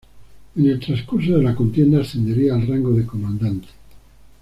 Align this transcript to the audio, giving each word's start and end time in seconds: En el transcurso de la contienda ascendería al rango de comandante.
En 0.55 0.65
el 0.65 0.79
transcurso 0.79 1.37
de 1.37 1.43
la 1.43 1.53
contienda 1.53 2.01
ascendería 2.01 2.55
al 2.55 2.65
rango 2.65 2.89
de 2.91 3.05
comandante. 3.05 3.67